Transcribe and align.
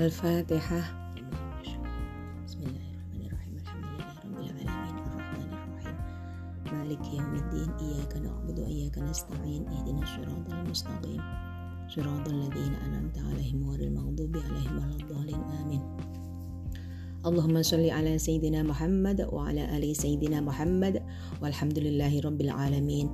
الفاتحة. 0.00 0.80
بسم 2.46 2.60
الله 2.62 2.84
الرحمن 2.92 3.20
الرحيم. 3.26 3.54
الحمد 3.60 3.84
لله 3.84 4.08
رب 4.24 4.40
العالمين. 4.40 4.96
الرحمن 5.04 5.50
الرحيم. 5.52 5.96
مالك 6.72 7.04
يوم 7.14 7.34
الدين. 7.34 7.70
إياك 7.80 8.12
نعبد 8.16 8.56
وإياك 8.58 8.98
نستعين. 8.98 9.68
اهدنا 9.68 10.02
الصراط 10.02 10.46
المستقيم. 10.52 11.20
صراط 11.88 12.28
الذين 12.28 12.74
أنعمت 12.74 13.18
عليهم 13.18 13.70
غير 13.70 13.80
المغضوب 13.80 14.36
عليهم 14.36 14.74
ولا 14.78 14.96
الضالين. 14.96 15.42
آمين. 15.60 15.82
اللهم 17.26 17.62
صل 17.62 17.90
على 17.90 18.18
سيدنا 18.18 18.62
محمد 18.62 19.28
وعلى 19.32 19.76
آل 19.76 19.96
سيدنا 19.96 20.40
محمد. 20.40 21.02
والحمد 21.42 21.78
لله 21.78 22.20
رب 22.20 22.40
العالمين. 22.40 23.06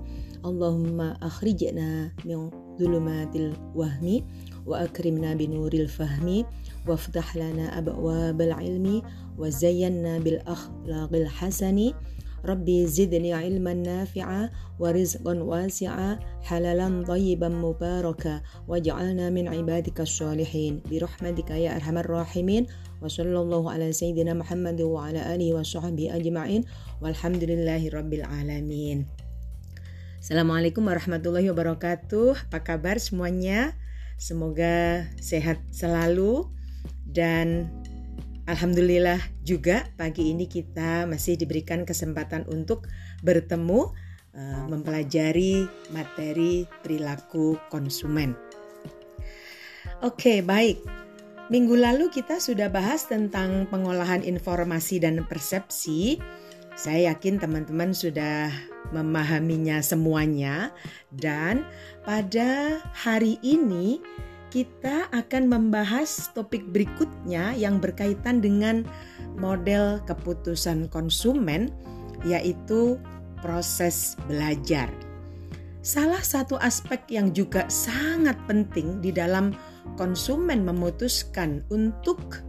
اللهم 0.44 1.00
أخرجنا 1.00 2.12
من 2.24 2.50
ظلمات 2.78 3.36
الوهم 3.36 4.06
akrimna 4.71 5.35
binuril 5.35 5.87
fahmi 5.89 6.45
وافتح 6.87 7.37
لنا 7.37 7.77
أبواب 7.77 8.41
العلم 8.41 9.01
وزينا 9.37 10.19
بالأخلاق 10.19 11.11
الحسن 11.13 11.77
ربي 12.45 12.87
زدني 12.87 13.33
علما 13.33 13.73
نافعا 13.73 14.49
ورزقا 14.79 15.33
واسعا 15.33 16.19
حلالا 16.41 17.05
طيبا 17.05 17.49
مباركا 17.49 18.41
واجعلنا 18.67 19.29
من 19.29 19.47
عبادك 19.47 20.01
الصالحين 20.01 20.81
برحمتك 20.89 21.49
يا 21.49 21.75
أرحم 21.75 21.97
الراحمين 21.97 22.65
وصلى 23.01 23.39
الله 23.39 23.71
على 23.71 23.91
سيدنا 23.93 24.33
محمد 24.33 24.81
وعلى 24.81 25.35
آله 25.35 25.53
وصحبه 25.53 26.15
أجمعين 26.15 26.61
والحمد 27.01 27.43
لله 27.43 27.89
رب 27.93 28.13
العالمين 28.13 29.05
Assalamualaikum 30.21 30.85
warahmatullahi 30.85 31.49
wabarakatuh. 31.49 32.53
Apa 32.53 32.61
kabar 32.61 33.01
semuanya? 33.01 33.73
Semoga 34.16 35.04
sehat 35.20 35.60
selalu 35.68 36.48
dan 37.04 37.68
alhamdulillah 38.48 39.20
juga 39.44 39.86
pagi 40.00 40.32
ini 40.32 40.48
kita 40.48 41.04
masih 41.04 41.36
diberikan 41.36 41.84
kesempatan 41.84 42.48
untuk 42.48 42.88
bertemu 43.20 43.92
uh, 44.32 44.64
mempelajari 44.72 45.68
materi 45.92 46.64
perilaku 46.80 47.60
konsumen. 47.68 48.32
Oke, 50.00 50.40
baik. 50.40 50.80
Minggu 51.46 51.78
lalu 51.78 52.10
kita 52.10 52.42
sudah 52.42 52.66
bahas 52.66 53.06
tentang 53.06 53.70
pengolahan 53.70 54.26
informasi 54.26 54.98
dan 54.98 55.22
persepsi. 55.24 56.18
Saya 56.76 57.16
yakin 57.16 57.40
teman-teman 57.40 57.96
sudah 57.96 58.52
memahaminya 58.92 59.80
semuanya 59.80 60.68
dan 61.08 61.64
pada 62.04 62.84
hari 62.92 63.40
ini 63.40 63.96
kita 64.52 65.08
akan 65.08 65.48
membahas 65.48 66.28
topik 66.36 66.68
berikutnya 66.76 67.56
yang 67.56 67.80
berkaitan 67.80 68.44
dengan 68.44 68.84
model 69.40 70.04
keputusan 70.04 70.92
konsumen, 70.92 71.72
yaitu 72.28 73.00
proses 73.40 74.12
belajar. 74.28 74.92
Salah 75.80 76.20
satu 76.20 76.60
aspek 76.60 77.00
yang 77.08 77.32
juga 77.32 77.64
sangat 77.72 78.36
penting 78.44 79.00
di 79.00 79.16
dalam 79.16 79.56
konsumen 79.96 80.60
memutuskan 80.60 81.64
untuk 81.72 82.44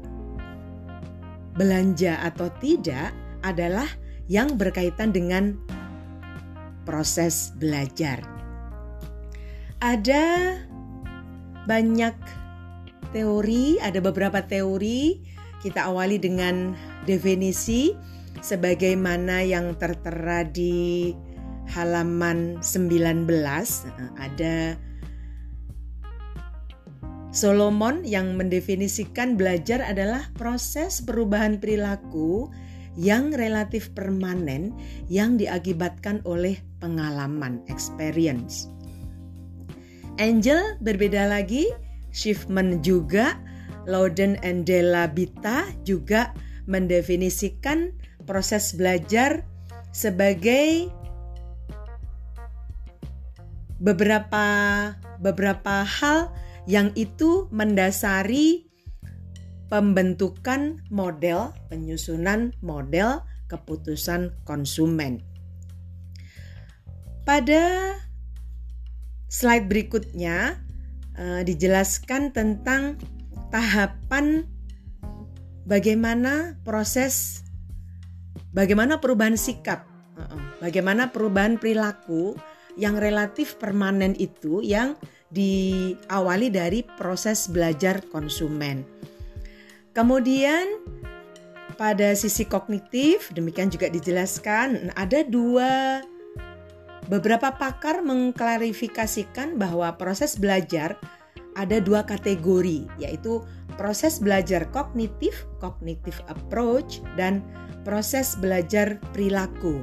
belanja 1.55 2.19
atau 2.27 2.51
tidak 2.59 3.15
adalah 3.45 3.87
yang 4.27 4.59
berkaitan 4.59 5.11
dengan 5.15 5.55
proses 6.87 7.51
belajar. 7.59 8.23
Ada 9.83 10.55
banyak 11.67 12.15
teori, 13.11 13.79
ada 13.83 13.99
beberapa 13.99 14.39
teori. 14.43 15.19
Kita 15.57 15.89
awali 15.89 16.21
dengan 16.21 16.77
definisi 17.03 17.91
sebagaimana 18.39 19.41
yang 19.43 19.75
tertera 19.75 20.45
di 20.45 21.11
halaman 21.67 22.63
19 22.63 23.27
ada 24.15 24.79
Solomon 27.27 28.07
yang 28.07 28.39
mendefinisikan 28.39 29.35
belajar 29.35 29.83
adalah 29.83 30.31
proses 30.39 31.03
perubahan 31.03 31.59
perilaku 31.59 32.49
yang 32.97 33.31
relatif 33.31 33.93
permanen 33.93 34.73
yang 35.07 35.37
diakibatkan 35.37 36.19
oleh 36.25 36.57
pengalaman 36.81 37.61
experience. 37.69 38.67
Angel 40.17 40.81
berbeda 40.81 41.29
lagi, 41.29 41.69
Schiffman 42.09 42.81
juga, 42.81 43.37
Loudon 43.85 44.35
and 44.41 44.65
Della 44.65 45.05
Bita 45.07 45.69
juga 45.85 46.33
mendefinisikan 46.65 47.93
proses 48.25 48.75
belajar 48.75 49.45
sebagai 49.95 50.91
beberapa 53.79 54.45
beberapa 55.21 55.85
hal 55.85 56.33
yang 56.67 56.91
itu 56.99 57.47
mendasari 57.53 58.66
pembentukan 59.67 60.83
model, 60.87 61.51
penyusunan 61.67 62.55
model 62.63 63.23
keputusan 63.47 64.35
konsumen. 64.43 65.23
Pada 67.27 67.95
slide 69.27 69.67
berikutnya 69.67 70.63
uh, 71.19 71.41
dijelaskan 71.43 72.31
tentang 72.31 72.95
tahapan 73.51 74.47
bagaimana 75.67 76.55
proses 76.63 77.43
bagaimana 78.55 79.03
perubahan 79.03 79.35
sikap, 79.35 79.83
bagaimana 80.63 81.11
perubahan 81.11 81.59
perilaku 81.59 82.39
yang 82.79 82.95
relatif 82.95 83.59
permanen 83.59 84.15
itu 84.15 84.63
yang 84.63 84.95
diawali 85.27 86.47
dari 86.47 86.87
proses 86.87 87.51
belajar 87.51 87.99
konsumen. 88.07 88.87
Kemudian 89.97 90.85
pada 91.73 92.13
sisi 92.13 92.45
kognitif 92.45 93.33
demikian 93.33 93.73
juga 93.73 93.89
dijelaskan 93.89 94.93
ada 94.93 95.25
dua 95.25 96.05
Beberapa 97.07 97.55
pakar 97.55 98.03
mengklarifikasikan 98.03 99.55
bahwa 99.55 99.95
proses 99.95 100.35
belajar 100.35 100.99
ada 101.55 101.79
dua 101.79 102.03
kategori, 102.03 102.83
yaitu 102.99 103.39
proses 103.79 104.19
belajar 104.19 104.67
kognitif, 104.75 105.47
cognitive 105.63 106.19
approach, 106.27 106.99
dan 107.15 107.39
proses 107.87 108.35
belajar 108.35 108.99
perilaku, 109.15 109.79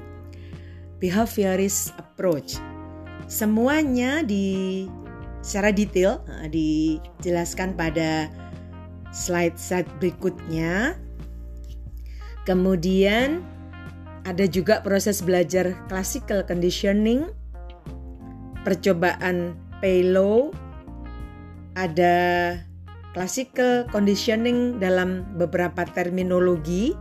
behaviorist 1.00 1.96
approach. 1.96 2.60
Semuanya 3.24 4.20
di 4.20 4.84
secara 5.40 5.72
detail 5.72 6.20
eh, 6.28 6.52
dijelaskan 6.52 7.72
pada 7.72 8.28
slide-slide 9.14 9.86
berikutnya. 10.02 10.98
Kemudian 12.42 13.46
ada 14.26 14.44
juga 14.50 14.82
proses 14.82 15.22
belajar 15.22 15.78
classical 15.86 16.42
conditioning, 16.44 17.30
percobaan 18.66 19.54
Paylow, 19.78 20.50
ada 21.78 22.56
classical 23.14 23.86
conditioning 23.94 24.82
dalam 24.82 25.22
beberapa 25.38 25.86
terminologi 25.86 26.96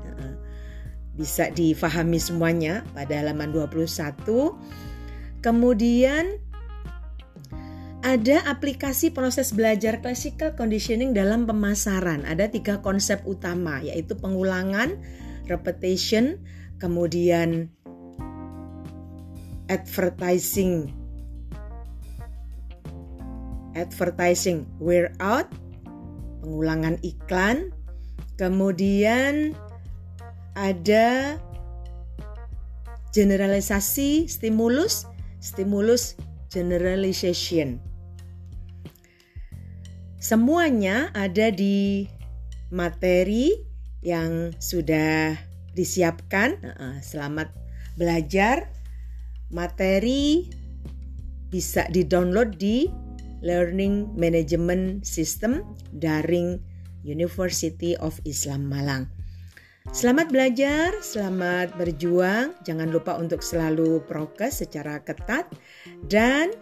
bisa 1.14 1.50
difahami 1.54 2.18
semuanya 2.18 2.82
pada 2.98 3.22
halaman 3.22 3.54
21. 3.54 4.54
Kemudian 5.40 6.43
ada 8.04 8.44
aplikasi 8.52 9.16
proses 9.16 9.56
belajar 9.56 10.04
classical 10.04 10.52
conditioning 10.60 11.16
dalam 11.16 11.48
pemasaran. 11.48 12.28
Ada 12.28 12.52
tiga 12.52 12.84
konsep 12.84 13.24
utama 13.24 13.80
yaitu 13.80 14.20
pengulangan, 14.20 15.00
repetition, 15.48 16.36
kemudian 16.84 17.72
advertising. 19.72 20.92
Advertising 23.74 24.68
wear 24.84 25.16
out 25.24 25.48
pengulangan 26.44 27.00
iklan. 27.08 27.72
Kemudian 28.36 29.56
ada 30.60 31.40
generalisasi 33.16 34.28
stimulus 34.28 35.08
stimulus 35.40 36.18
generalization 36.50 37.93
semuanya 40.24 41.12
ada 41.12 41.52
di 41.52 42.08
materi 42.72 43.52
yang 44.00 44.56
sudah 44.56 45.36
disiapkan. 45.76 46.56
Selamat 47.04 47.52
belajar. 48.00 48.72
Materi 49.52 50.48
bisa 51.52 51.86
di-download 51.92 52.56
di 52.56 52.88
Learning 53.44 54.16
Management 54.16 55.04
System 55.04 55.62
daring 55.92 56.58
University 57.04 57.94
of 58.00 58.16
Islam 58.24 58.72
Malang. 58.72 59.12
Selamat 59.92 60.32
belajar, 60.32 60.96
selamat 61.04 61.76
berjuang. 61.76 62.56
Jangan 62.64 62.88
lupa 62.88 63.20
untuk 63.20 63.44
selalu 63.44 64.00
prokes 64.08 64.64
secara 64.64 65.04
ketat 65.04 65.52
dan 66.08 66.56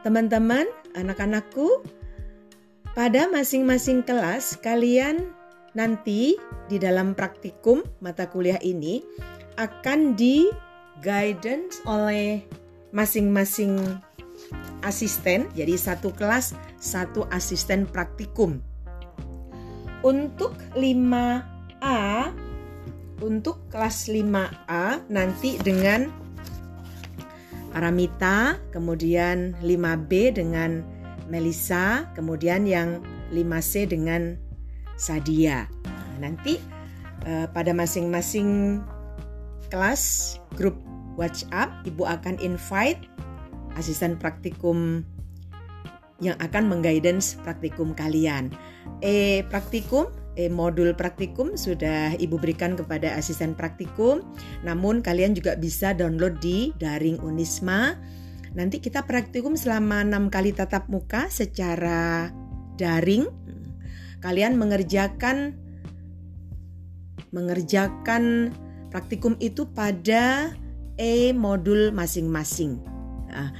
teman-teman, 0.00 0.64
anak-anakku, 0.96 1.84
pada 2.96 3.28
masing-masing 3.28 4.00
kelas 4.00 4.56
kalian 4.64 5.28
nanti 5.76 6.40
di 6.72 6.80
dalam 6.80 7.12
praktikum 7.12 7.84
mata 8.00 8.24
kuliah 8.24 8.56
ini 8.64 9.04
akan 9.60 10.16
di 10.16 10.48
guidance 11.04 11.84
oleh 11.84 12.40
masing-masing 12.96 13.76
asisten. 14.80 15.44
Jadi 15.52 15.76
satu 15.76 16.08
kelas 16.08 16.56
satu 16.80 17.28
asisten 17.28 17.84
praktikum. 17.84 18.64
Untuk 20.00 20.56
5 20.72 21.84
A 21.84 22.32
untuk 23.20 23.60
kelas 23.68 24.08
5A 24.08 25.04
nanti 25.12 25.60
dengan 25.60 26.08
Aramita, 27.76 28.56
kemudian 28.72 29.52
5B 29.60 30.32
dengan 30.32 30.95
Melisa, 31.26 32.10
kemudian 32.14 32.64
yang 32.64 33.02
5C 33.34 33.90
dengan 33.90 34.38
Sadia. 34.96 35.68
Nanti 36.22 36.56
uh, 37.28 37.46
pada 37.52 37.76
masing-masing 37.76 38.80
kelas 39.68 40.36
grup 40.54 40.78
WhatsApp 41.18 41.72
Ibu 41.84 42.06
akan 42.06 42.38
invite 42.40 43.08
asisten 43.76 44.16
praktikum 44.16 45.04
yang 46.24 46.36
akan 46.40 46.64
mengguidance 46.72 47.36
praktikum 47.44 47.92
kalian. 47.92 48.48
Eh 49.04 49.44
praktikum 49.52 50.08
eh, 50.40 50.48
modul 50.48 50.96
praktikum 50.96 51.56
sudah 51.56 52.16
Ibu 52.16 52.40
berikan 52.40 52.72
kepada 52.72 53.16
asisten 53.16 53.52
praktikum. 53.52 54.24
Namun 54.64 55.04
kalian 55.04 55.36
juga 55.36 55.56
bisa 55.60 55.92
download 55.92 56.40
di 56.40 56.72
daring 56.80 57.20
Unisma. 57.20 57.96
Nanti 58.56 58.80
kita 58.80 59.04
praktikum 59.04 59.52
selama 59.52 60.00
enam 60.00 60.32
kali 60.32 60.56
tatap 60.56 60.88
muka 60.88 61.28
secara 61.28 62.32
daring. 62.80 63.28
Kalian 64.24 64.56
mengerjakan 64.56 65.60
mengerjakan 67.36 68.56
praktikum 68.88 69.36
itu 69.44 69.68
pada 69.68 70.56
e 70.96 71.36
modul 71.36 71.92
masing-masing. 71.92 72.80
Nah, 73.28 73.52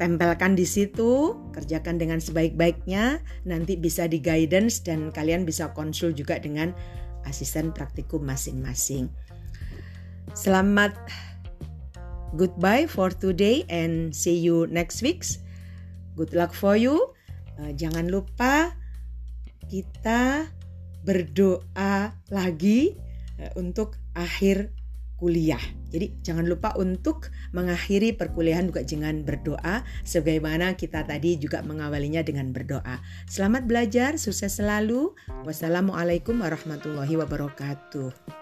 tempelkan 0.00 0.56
di 0.56 0.64
situ, 0.64 1.36
kerjakan 1.52 2.00
dengan 2.00 2.16
sebaik-baiknya, 2.16 3.20
nanti 3.44 3.76
bisa 3.76 4.08
di 4.08 4.16
guidance 4.16 4.80
dan 4.80 5.12
kalian 5.12 5.44
bisa 5.44 5.76
konsul 5.76 6.16
juga 6.16 6.40
dengan 6.40 6.72
asisten 7.28 7.68
praktikum 7.76 8.24
masing-masing. 8.24 9.12
Selamat 10.32 10.96
goodbye 12.36 12.88
for 12.88 13.12
today 13.12 13.64
and 13.68 14.12
see 14.16 14.36
you 14.36 14.64
next 14.68 15.04
week. 15.04 15.24
Good 16.16 16.32
luck 16.36 16.52
for 16.52 16.76
you. 16.76 17.12
Uh, 17.60 17.72
jangan 17.76 18.08
lupa 18.08 18.76
kita 19.68 20.48
berdoa 21.04 22.16
lagi 22.32 22.96
uh, 23.40 23.52
untuk 23.56 23.96
akhir 24.16 24.72
kuliah. 25.22 25.62
Jadi 25.92 26.18
jangan 26.26 26.50
lupa 26.50 26.74
untuk 26.74 27.30
mengakhiri 27.54 28.18
perkuliahan 28.18 28.66
juga 28.66 28.82
jangan 28.82 29.22
berdoa 29.22 29.86
sebagaimana 30.02 30.74
kita 30.74 31.06
tadi 31.06 31.38
juga 31.38 31.62
mengawalinya 31.62 32.26
dengan 32.26 32.50
berdoa. 32.50 32.98
Selamat 33.30 33.70
belajar, 33.70 34.18
sukses 34.18 34.58
selalu. 34.58 35.14
Wassalamualaikum 35.46 36.42
warahmatullahi 36.42 37.14
wabarakatuh. 37.14 38.41